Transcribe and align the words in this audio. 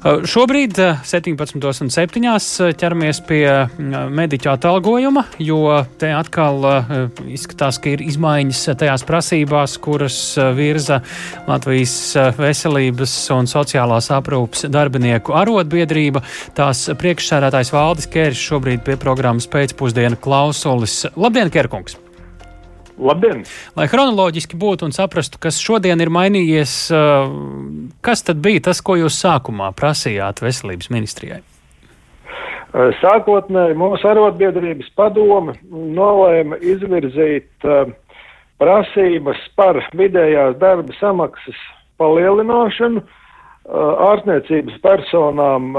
Šobrīd 0.00 0.78
17.7. 1.04 2.72
ķeramies 2.80 3.18
pie 3.28 3.44
mediķa 4.16 4.54
atalgojuma, 4.56 5.26
jo 5.44 5.74
te 6.00 6.08
atkal 6.16 6.64
izskatās, 7.28 7.76
ka 7.84 7.92
ir 7.92 8.06
izmaiņas 8.06 8.62
tajās 8.80 9.04
prasībās, 9.04 9.76
kuras 9.84 10.18
virza 10.56 11.02
Latvijas 11.44 12.16
veselības 12.40 13.16
un 13.36 13.52
sociālās 13.52 14.08
aprūpas 14.16 14.70
darbinieku 14.72 15.36
arotbiedrība. 15.36 16.24
Tās 16.56 16.86
priekšsēdētājs 16.96 17.76
Valdis 17.76 18.08
Kērs 18.08 18.48
šobrīd 18.48 18.86
pie 18.88 18.96
programmas 19.00 19.52
pēcpusdiena 19.52 20.16
klausulis. 20.16 21.02
Labdien, 21.12 21.52
Kērkungs! 21.52 22.00
Labdien! 23.00 23.44
Lai 23.78 23.86
chronoloģiski 23.88 24.58
būtu 24.60 24.84
un 24.88 24.92
saprastu, 24.92 25.40
kas 25.40 25.60
šodien 25.62 26.02
ir 26.04 26.12
mainījies, 26.12 26.74
uh, 26.92 27.30
kas 28.04 28.24
tad 28.26 28.42
bija 28.44 28.66
tas, 28.68 28.82
ko 28.84 28.98
jūs 29.00 29.16
sākumā 29.22 29.70
prasījāt 29.78 30.42
veselības 30.44 30.90
ministrijai? 30.92 31.40
Uh, 32.70 32.90
sākotnēji 33.00 33.78
mūsu 33.80 34.10
arotbiedrības 34.10 34.92
padome 35.00 35.56
nolēma 35.70 36.60
izvirzīt 36.60 37.48
uh, 37.64 37.88
prasības 38.60 39.40
par 39.56 39.80
vidējās 39.96 40.58
darba 40.60 40.92
samaksas 41.00 41.56
palielināšanu 42.00 43.02
ārstniecības 43.70 44.78
personām 44.82 45.74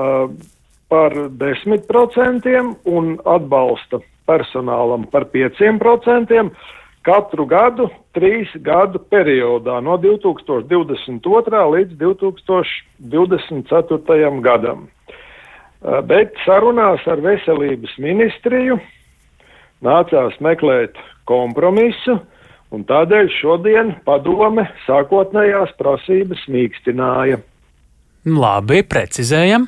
par 0.90 1.16
10% 1.42 2.52
un 2.90 3.10
atbalsta 3.26 4.00
personālam 4.30 5.08
par 5.12 5.26
5% 5.34 6.52
katru 7.06 7.46
gadu, 7.50 7.90
trīs 8.16 8.50
gadu 8.64 9.00
periodā, 9.12 9.82
no 9.84 9.98
2022. 10.02 11.62
līdz 11.76 11.94
2024. 12.00 14.42
gadam. 14.42 14.88
Eh, 15.82 16.02
bet 16.06 16.36
sarunās 16.46 17.02
ar 17.10 17.18
veselības 17.26 17.96
ministriju 17.98 18.76
nācās 19.82 20.36
meklēt 20.38 20.94
kompromisu, 21.26 22.20
un 22.72 22.84
tādēļ 22.86 23.32
šodien 23.40 23.90
padome 24.06 24.68
sākotnējās 24.86 25.74
prasības 25.80 26.44
mīkstināja. 26.54 27.40
Labi, 28.30 28.84
precizējam. 28.86 29.66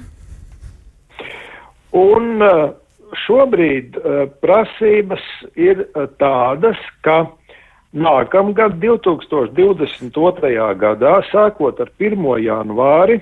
Un 1.98 2.46
uh, 2.46 2.78
šobrīd 3.26 3.98
uh, 3.98 4.26
prasības 4.44 5.24
ir 5.60 5.86
uh, 5.86 6.08
tādas, 6.22 6.80
ka 7.06 7.26
nākamgad, 7.94 8.80
2022. 8.82 10.54
gadā, 10.82 11.16
sākot 11.30 11.82
ar 11.84 11.92
1. 12.02 12.28
janvāri, 12.44 13.20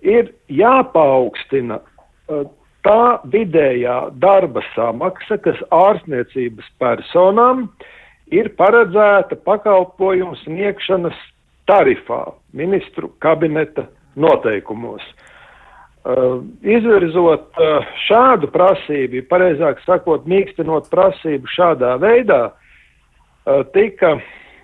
ir 0.00 0.32
jāpaukstina 0.48 1.80
uh, 1.80 2.46
tā 2.84 3.02
vidējā 3.32 3.98
darba 4.20 4.64
samaksa, 4.74 5.38
kas 5.40 5.60
ārstniecības 5.72 6.72
personām 6.80 7.68
ir 8.32 8.50
paredzēta 8.58 9.36
pakalpojumu 9.44 10.36
sniegšanas 10.44 11.16
tarifā 11.68 12.24
ministru 12.52 13.12
kabineta 13.24 13.86
noteikumos. 14.16 15.04
Uh, 15.04 15.30
izvirzot 16.04 17.46
uh, 17.56 17.86
šādu 18.04 18.50
prasību, 18.52 19.24
pareizāk 19.30 19.80
sakot, 19.86 20.26
mīkstinot 20.28 20.90
prasību 20.92 21.48
šādā 21.48 21.94
veidā, 22.02 22.42
uh, 22.52 23.62
tika 23.72 24.18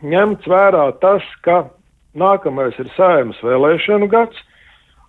ņemts 0.05 0.49
vērā 0.51 0.85
tas, 1.01 1.25
ka 1.45 1.63
nākamais 2.13 2.77
ir 2.83 2.91
sēmas 2.97 3.41
vēlēšanu 3.45 4.11
gads, 4.13 4.37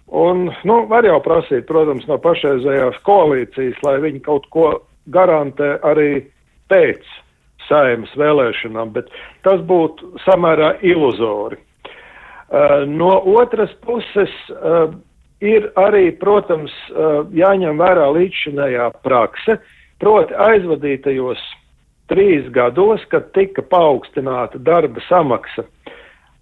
un, 0.08 0.48
nu, 0.68 0.78
var 0.92 1.08
jau 1.08 1.20
prasīt, 1.23 1.66
protams, 1.68 2.08
no 2.08 2.20
pašreizējās 2.22 3.02
koalīcijas, 3.08 3.84
lai 3.84 3.98
viņi 4.06 4.23
kaut 4.23 4.48
ko 4.56 4.72
garantē 5.12 5.76
arī 5.84 6.23
pēc 6.72 7.04
sēmas 7.68 8.12
vēlēšanām, 8.20 8.95
bet 8.95 9.11
tas 9.44 9.60
būtu 9.67 10.16
samērā 10.26 10.78
iluzori. 10.88 11.60
No 12.92 13.14
otras 13.32 13.72
puses, 13.86 14.32
ir 15.42 15.72
arī, 15.80 16.12
protams, 16.22 16.74
jāņem 17.36 17.82
vērā 17.82 18.08
līdzšinējā 18.18 18.88
prakse, 19.06 19.58
proti 20.02 20.38
aizvadītajos 20.38 21.42
trīs 22.12 22.48
gados, 22.54 23.04
kad 23.12 23.32
tika 23.36 23.64
paaugstināta 23.72 24.60
darba 24.60 25.02
samaksa 25.08 25.66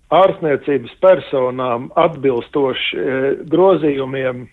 ārstniecības 0.09 0.95
personām 1.03 1.89
atbilstoši 1.99 3.03
grozījumiem 3.51 4.47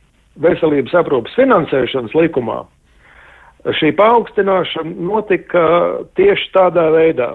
veselības 0.44 0.96
aprūpas 1.00 1.36
finansēšanas 1.38 2.14
likumā. 2.16 2.60
Šī 3.80 3.90
paaugstināšana 3.98 4.92
notika 5.08 5.62
tieši 6.18 6.52
tādā 6.54 6.90
veidā. 6.94 7.32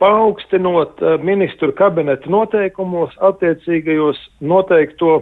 Paaugstinot 0.00 1.02
ministru 1.20 1.74
kabineta 1.76 2.30
noteikumos 2.32 3.12
attiecīgajos 3.28 4.20
noteikto 4.40 5.18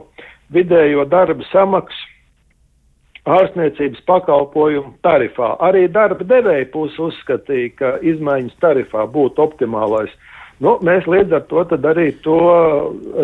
vidējo 0.54 1.04
darba 1.08 1.44
samaksu 1.52 2.06
ārstniecības 3.28 4.04
pakalpojumu 4.08 4.94
tarifā. 5.04 5.52
Arī 5.64 5.86
darba 5.92 6.24
devēja 6.24 6.68
puse 6.72 7.00
uzskatīja, 7.10 7.72
ka 7.76 7.90
izmaiņas 8.00 8.56
tarifā 8.62 9.04
būtu 9.12 9.44
optimālais. 9.44 10.12
Nu, 10.58 10.72
mēs 10.82 11.04
līdz 11.06 11.36
ar 11.36 11.44
to 11.46 11.62
arī 11.86 12.08
to 12.22 12.36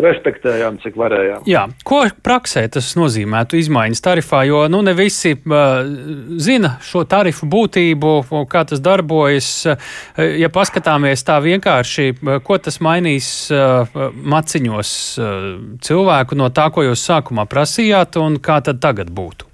respektējām, 0.03 0.77
cik 0.79 0.95
varējām. 0.95 1.43
Jā, 1.49 1.65
ko 1.83 2.05
praksē 2.23 2.63
tas 2.71 2.93
nozīmētu 2.95 3.59
izmaiņas 3.59 4.03
tarifā, 4.05 4.45
jo 4.47 4.61
nu, 4.71 4.79
ne 4.85 4.93
visi 4.95 5.33
uh, 5.35 5.81
zina 6.39 6.77
šo 6.79 7.03
tarifu 7.11 7.49
būtību, 7.51 8.13
kā 8.51 8.63
tas 8.69 8.79
darbojas. 8.79 9.49
Ja 10.15 10.47
paskatāmies 10.53 11.25
tā 11.27 11.41
vienkārši, 11.43 12.13
ko 12.47 12.57
tas 12.63 12.79
mainīs 12.79 13.27
uh, 13.51 13.83
maciņos 14.15 14.93
uh, 15.19 15.49
cilvēku 15.83 16.39
no 16.39 16.47
tā, 16.55 16.69
ko 16.71 16.85
jūs 16.87 17.03
sākumā 17.03 17.43
prasījāt, 17.51 18.15
un 18.21 18.39
kā 18.39 18.61
tad 18.63 18.79
tagad 18.83 19.11
būtu? 19.11 19.51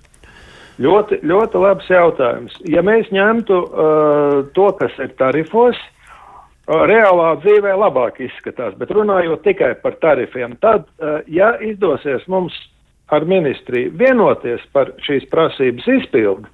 Ļoti, 0.82 1.20
ļoti 1.26 1.62
labs 1.62 1.90
jautājums. 1.90 2.54
Ja 2.70 2.86
mēs 2.86 3.10
ņemtu 3.14 3.58
uh, 3.58 4.38
to, 4.54 4.70
kas 4.78 4.94
ir 5.02 5.12
tarifos, 5.18 5.82
uh, 5.82 5.98
reālā 6.92 7.34
dzīvē 7.42 7.74
labāk 7.76 8.22
izskatās, 8.24 8.76
bet 8.80 8.92
runājot 8.96 9.44
tikai 9.46 9.74
par 9.82 9.98
tarifiem, 10.04 10.56
tad, 10.64 10.88
ja 11.28 11.54
izdosies 11.64 12.24
mums 12.32 12.56
ar 13.12 13.26
ministriju 13.28 13.92
vienoties 14.00 14.64
par 14.74 14.94
šīs 15.04 15.28
prasības 15.32 15.88
izpildi, 15.98 16.48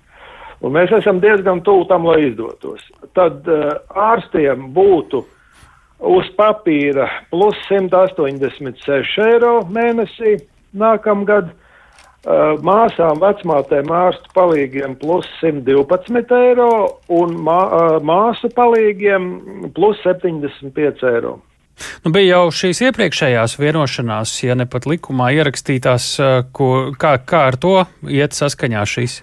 un 0.66 0.74
mēs 0.74 0.94
esam 0.98 1.22
diezgan 1.22 1.62
tuvu 1.66 1.86
tam, 1.92 2.08
lai 2.10 2.32
izdotos, 2.32 2.82
tad 3.18 3.46
ārstiem 3.94 4.72
būtu 4.74 5.22
uz 6.00 6.30
papīra 6.38 7.08
plus 7.32 7.58
186 7.70 9.22
eiro 9.28 9.54
mēnesī 9.70 10.38
nākamgad, 10.78 11.54
māsām, 12.66 13.22
vecmātēm, 13.22 13.92
ārstu 13.94 14.32
palīgiem 14.36 14.98
plus 15.00 15.28
112 15.42 16.34
eiro 16.36 16.72
un 17.08 17.36
mā, 17.46 17.60
uh, 17.68 18.00
māsu 18.04 18.50
palīgiem 18.56 19.72
plus 19.76 20.02
75 20.04 21.06
eiro. 21.08 21.38
Nu, 22.04 22.12
bija 22.12 22.40
jau 22.40 22.50
šīs 22.58 22.82
iepriekšējās 22.88 23.56
vienošanās, 23.62 24.34
ja 24.44 24.58
ne 24.58 24.66
pat 24.66 24.88
likumā 24.90 25.30
ierakstītās, 25.38 26.10
uh, 26.20 26.42
ko, 26.52 26.92
kā, 27.00 27.16
kā 27.24 27.46
ar 27.54 27.60
to 27.62 27.78
iet 28.10 28.36
saskaņā 28.36 28.84
šīs? 28.90 29.22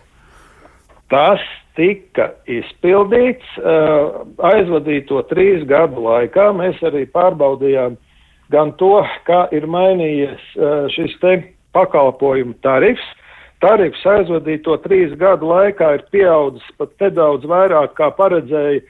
Tas 1.13 1.43
tika 1.77 2.31
izpildīts 2.49 3.57
aizvadīto 3.59 5.19
trīs 5.27 5.65
gadu 5.69 6.07
laikā. 6.07 6.47
Mēs 6.55 6.79
arī 6.87 7.03
pārbaudījām 7.11 7.99
gan 8.55 8.71
to, 8.79 9.03
kā 9.27 9.45
ir 9.53 9.67
mainījies 9.71 10.55
šis 10.95 11.19
te 11.21 11.35
pakalpojumu 11.75 12.57
tarifs. 12.65 13.05
Tarifs 13.63 14.03
aizvadīto 14.05 14.77
trīs 14.85 15.15
gadu 15.21 15.49
laikā 15.53 15.95
ir 15.99 16.05
pieaudzis 16.13 16.67
pat 16.79 16.93
nedaudz 17.01 17.47
vairāk, 17.49 17.95
kā 17.97 18.11
paredzēja 18.17 18.83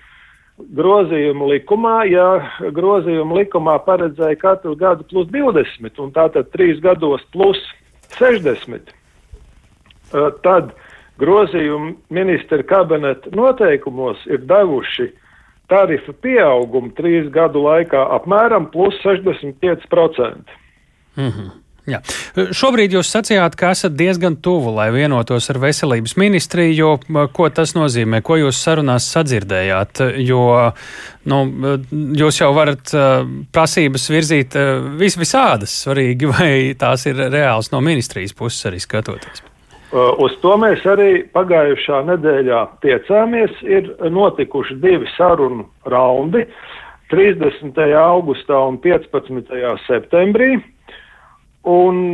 grozījumu 0.79 1.51
likumā. 1.53 1.97
Ja 2.11 2.29
grozījumu 2.75 3.39
likumā 3.43 3.77
paredzēja 3.87 4.39
katru 4.41 4.75
gadu 4.79 5.07
plus 5.11 5.29
20, 5.31 6.01
un 6.03 6.15
tātad 6.15 6.51
trīs 6.55 6.81
gados 6.83 7.23
plus 7.35 7.61
60, 8.19 8.95
tad 10.43 10.73
grozījumu 11.23 11.95
ministra 12.15 12.63
kabineta 12.67 13.31
noteikumos 13.35 14.25
ir 14.31 14.43
devuši 14.49 15.11
tarifu 15.71 16.13
pieaugumu 16.25 16.93
trīs 16.99 17.31
gadu 17.33 17.63
laikā 17.65 18.03
apmēram 18.19 18.71
plus 18.73 18.95
65%. 19.05 20.43
Mm 21.17 21.31
-hmm. 21.31 21.51
Jā. 21.85 21.99
Šobrīd 22.57 22.95
jūs 22.97 23.11
sacījāt, 23.13 23.59
ka 23.61 23.75
esat 23.75 23.93
diezgan 23.99 24.39
tuvu, 24.41 24.73
lai 24.79 24.87
vienotos 24.95 25.51
ar 25.53 25.59
veselības 25.61 26.17
ministriju. 26.17 26.95
Ko 27.37 27.49
tas 27.53 27.75
nozīmē? 27.77 28.23
Ko 28.25 28.39
jūs 28.41 28.61
sarunās 28.65 29.11
sadzirdējāt? 29.13 30.01
Jo 30.25 30.73
nu, 31.29 31.41
jūs 32.17 32.41
jau 32.41 32.51
varat 32.57 32.95
prasības 33.53 34.09
virzīt 34.13 34.57
vis 35.01 35.19
visādas 35.21 35.77
svarīgi, 35.85 36.31
vai 36.35 36.53
tās 36.81 37.05
ir 37.11 37.21
reāls 37.29 37.69
no 37.75 37.85
ministrijas 37.85 38.33
puses 38.37 38.71
arī 38.73 38.81
skatoties? 38.81 39.45
Uz 39.95 40.33
to 40.43 40.57
mēs 40.59 40.83
arī 40.91 41.23
pagājušā 41.37 42.01
nedēļā 42.09 42.63
tiecāmies. 42.83 43.61
Ir 43.63 43.93
notikuši 44.11 44.81
divi 44.83 45.07
sarunu 45.15 45.69
raundi- 45.87 46.47
30. 47.13 47.93
augustā 48.01 48.59
un 48.67 48.81
15. 48.83 49.77
septembrī. 49.87 50.57
Un 51.65 52.13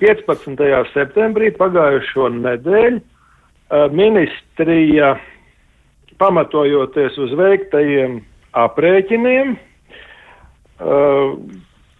15. 0.00 0.54
Uh, 0.56 0.86
septembrī 0.94 1.50
pagājušo 1.58 2.30
nedēļu 2.38 3.00
uh, 3.00 3.86
ministrija, 3.92 5.14
pamatojoties 6.20 7.18
uz 7.20 7.34
veiktajiem 7.38 8.18
aprēķiniem, 8.64 9.54
uh, 9.54 11.36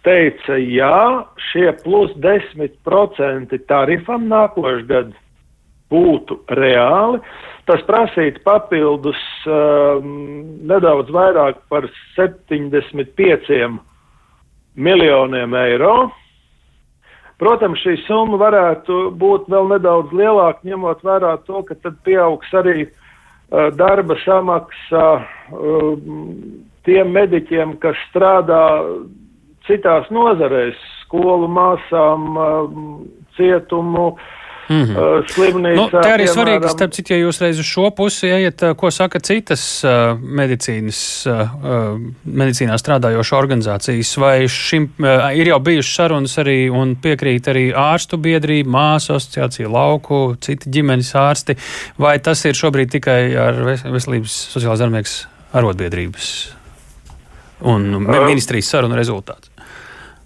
teica, 0.05 0.57
jā, 0.61 1.25
šie 1.51 1.69
plus 1.83 2.13
10% 2.23 3.57
tarifam 3.69 4.27
nākošgad 4.31 5.13
būtu 5.93 6.39
reāli. 6.57 7.21
Tas 7.65 7.81
prasītu 7.87 8.43
papildus 8.45 9.21
um, 9.49 10.09
nedaudz 10.69 11.09
vairāk 11.13 11.63
par 11.71 11.87
75 12.17 13.49
miljoniem 14.75 15.55
eiro. 15.59 15.95
Protams, 17.39 17.81
šī 17.83 17.97
summa 18.05 18.39
varētu 18.39 19.09
būt 19.19 19.49
vēl 19.51 19.67
nedaudz 19.73 20.13
lielāka, 20.15 20.63
ņemot 20.63 21.03
vērā 21.03 21.33
to, 21.47 21.63
ka 21.67 21.75
tad 21.83 21.97
pieaugs 22.07 22.53
arī 22.55 22.85
uh, 22.85 23.67
darba 23.75 24.15
samaksa 24.23 25.03
uh, 25.19 25.91
tiem 26.87 27.11
mediķiem, 27.11 27.75
kas 27.83 27.99
strādā 28.07 28.63
citās 29.67 30.07
nozarēs, 30.15 30.79
skolu 31.03 31.51
māsām, 31.51 32.39
uh, 32.39 32.71
cietumu 33.35 34.13
uh, 34.13 34.31
Mm 34.69 34.83
-hmm. 34.83 34.97
uh, 34.97 35.25
slimnīcā. 35.29 35.75
Nu, 35.75 35.85
tā 35.93 36.15
arī 36.15 36.25
svarīgi, 36.25 36.69
starp 36.69 36.93
citu, 36.93 37.13
ja 37.13 37.19
jūs 37.19 37.41
reiz 37.41 37.59
uz 37.59 37.67
šo 37.69 37.89
pusi 37.93 38.27
ejat, 38.27 38.63
uh, 38.63 38.73
ko 38.73 38.91
saka 38.91 39.19
citas 39.19 39.83
uh, 39.85 40.17
medicīnas, 40.17 41.01
uh, 41.29 41.99
medicīnā 42.25 42.77
strādājošas 42.81 43.37
organizācijas, 43.37 44.17
vai 44.17 44.47
šim 44.49 44.89
uh, 44.99 45.29
ir 45.37 45.47
jau 45.47 45.59
bijušas 45.59 45.95
sarunas 45.95 46.37
arī 46.41 46.57
un 46.69 46.95
piekrīt 46.95 47.47
arī 47.47 47.65
ārstu 47.73 48.17
biedrība, 48.17 48.69
māsu 48.69 49.13
asociācija, 49.13 49.69
lauku, 49.69 50.35
citi 50.41 50.69
ģimenes 50.69 51.15
ārsti, 51.15 51.57
vai 51.97 52.17
tas 52.19 52.45
ir 52.45 52.53
šobrīd 52.53 52.89
tikai 52.97 53.35
ar 53.35 53.63
veselības 53.93 54.37
sociālās 54.55 54.79
darbinieks 54.79 55.27
arotbiedrības 55.53 56.31
un 57.61 57.91
ministrijas 58.01 58.69
sarunu 58.69 58.97
rezultāts? 58.97 59.54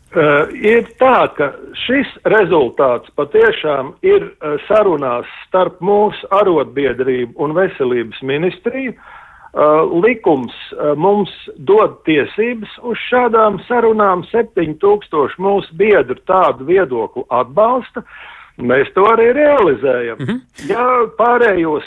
Uh, 0.09 0.47
ir 0.57 0.88
tā, 0.97 1.27
ka 1.38 1.51
šis 1.85 2.09
rezultāts 2.33 3.11
patiešām 3.13 3.91
ir 4.01 4.23
uh, 4.25 4.56
sarunās 4.65 5.27
starp 5.44 5.75
mūsu 5.85 6.25
arotbiedrību 6.33 7.35
un 7.38 7.51
veselības 7.53 8.17
ministriju. 8.25 8.95
Uh, 9.50 9.85
likums 10.01 10.53
mums 10.97 11.29
dod 11.65 12.00
tiesības 12.09 12.71
uz 12.89 12.97
šādām 13.06 13.59
sarunām. 13.67 14.23
7000 14.31 15.38
mūsu 15.38 15.77
biedru 15.77 16.17
tādu 16.25 16.65
viedokli 16.65 17.23
atbalsta. 17.29 18.01
Mēs 18.57 18.89
to 18.95 19.05
arī 19.12 19.27
realizējam. 19.38 20.17
Mm 20.17 20.25
-hmm. 20.25 20.39
Ja 20.69 20.88
pārējos 21.21 21.85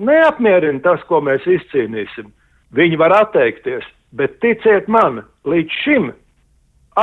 neapmierina 0.00 0.80
tas, 0.80 1.04
ko 1.04 1.20
mēs 1.20 1.44
izcīnīsim, 1.44 2.32
viņi 2.72 2.96
var 2.96 3.12
atteikties. 3.20 3.84
Bet 4.12 4.40
ticiet 4.40 4.88
man, 4.88 5.22
līdz 5.44 5.70
šim 5.84 6.12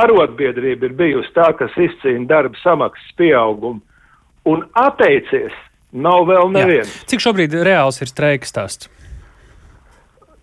arotbiedrība 0.02 0.90
ir 0.90 0.96
bijusi 0.98 1.32
tā, 1.36 1.50
kas 1.58 1.74
izcīna 1.80 2.26
darba 2.30 2.58
samaksas 2.62 3.16
pieaugumu 3.18 3.82
un 4.46 4.62
atteicies, 4.78 5.54
nav 5.92 6.28
vēl 6.28 6.52
neviens. 6.54 6.92
Jā. 6.92 7.08
Cik 7.12 7.24
šobrīd 7.24 7.56
reāls 7.66 7.98
ir 8.04 8.10
streiks 8.10 8.52
stāsts? 8.52 8.90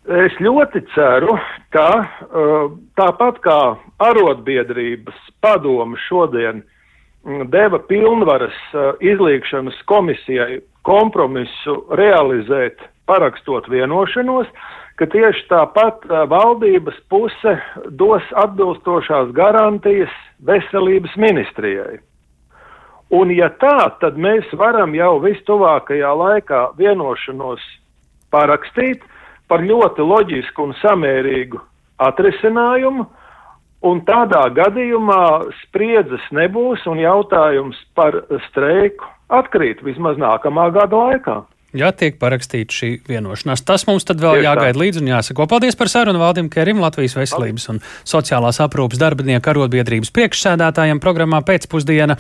Es 0.04 0.36
ļoti 0.44 0.82
ceru, 0.92 1.38
ka 1.72 1.88
uh, 2.04 2.74
tāpat 3.00 3.40
kā 3.46 3.60
arotbiedrības 4.04 5.16
padoma 5.40 5.96
šodien 6.10 6.60
mm, 7.24 7.48
deva 7.54 7.80
pilnvaras 7.88 8.58
uh, 8.76 8.98
izliekšanas 9.00 9.78
komisijai 9.88 10.60
kompromisu 10.84 11.78
realizēt, 11.96 12.84
parakstot 13.06 13.68
vienošanos, 13.72 14.48
ka 15.00 15.08
tieši 15.10 15.48
tāpat 15.50 16.06
valdības 16.30 16.98
puse 17.10 17.56
dos 18.00 18.26
atbilstošās 18.44 19.34
garantijas 19.36 20.14
veselības 20.46 21.16
ministrijai. 21.18 21.98
Un 23.14 23.30
ja 23.34 23.50
tā, 23.62 23.94
tad 24.02 24.18
mēs 24.18 24.48
varam 24.58 24.96
jau 24.98 25.18
vistuvākajā 25.22 26.14
laikā 26.18 26.62
vienošanos 26.80 27.62
parakstīt 28.34 29.04
par 29.50 29.62
ļoti 29.62 30.06
loģisku 30.08 30.70
un 30.70 30.74
samērīgu 30.82 31.60
atrisinājumu, 32.02 33.06
un 33.86 34.02
tādā 34.08 34.48
gadījumā 34.56 35.26
spriedzes 35.66 36.26
nebūs 36.34 36.86
un 36.90 37.02
jautājums 37.04 37.78
par 37.94 38.18
streiku 38.48 39.06
atkrīt 39.34 39.84
vismaz 39.86 40.18
nākamā 40.22 40.70
gada 40.74 41.02
laikā 41.06 41.42
ja 41.78 41.92
tiek 41.96 42.18
parakstīta 42.22 42.74
šī 42.74 42.90
vienošanās. 43.10 43.64
Tas 43.66 43.86
mums 43.90 44.06
tad 44.08 44.22
vēl 44.22 44.40
Tieši 44.40 44.48
jāgaida 44.48 44.80
līdzi 44.80 45.02
un 45.02 45.10
jāsako. 45.12 45.48
Paldies 45.50 45.78
par 45.80 45.92
sarunu 45.92 46.22
Valdim 46.22 46.50
Kerim, 46.54 46.82
Latvijas 46.84 47.18
veselības 47.18 47.70
un 47.74 47.82
sociālās 48.08 48.62
aprūpas 48.64 49.02
darbinieku 49.02 49.54
arotbiedrības 49.54 50.14
priekšsēdētājiem 50.16 51.02
programmā 51.04 51.42
pēcpusdiena. 51.48 52.18